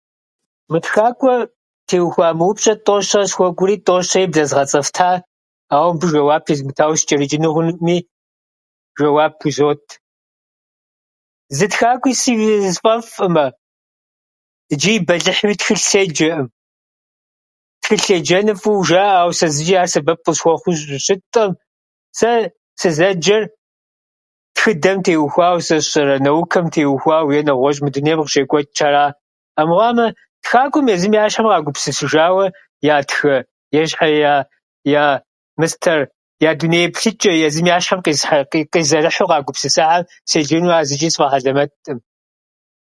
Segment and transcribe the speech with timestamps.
[0.71, 1.41] Мы тхакӏуэм
[1.87, 5.09] теухуа мы упщӏэр тӏэу-щэи къысхуэкӏуэри тӏэу-щэи блэзгъэцӏэфта,
[5.75, 7.97] ауэ мыбы жэуап езмытауэ счӏэрычӏыну хъунуӏыми,
[8.97, 9.83] жэуап изот.
[11.57, 13.45] Зы тхакӏуи си- сфӏэфӏӏымэ
[14.73, 16.47] ичӏи бэлыхьууи тхылъ седжэӏым.
[17.81, 21.51] Тхылъ еджэныр фӏыуэ жаӏэ, ауэ сэ зычӏи ар сэбэп къысхуэхъуу щы- щытӏым.
[22.19, 22.29] Сэ
[22.81, 23.43] сызэджэр
[24.55, 29.05] тхыдэм теухуауэ, сэ сщӏэрэ, наукэм теухуауэ, уеи нэгъуэщӏ мы дунейм къыщекӏуэчӏхьэра.
[29.59, 30.05] Амыхъуамэ,
[30.43, 32.45] тхакӏуэм езым я щхьэм къагупсысыжауэ
[32.97, 33.17] ятх
[33.81, 34.45] ящхьэ я-
[35.01, 35.03] я
[35.59, 35.99] мыстхьэр,
[36.49, 41.99] я дуней еплъычӏэ, езым я щхьэ къисхьа- къизэрыхьу къагупсысахьэр седжэну ар зычӏи сфӏэхьэлэмэтӏым.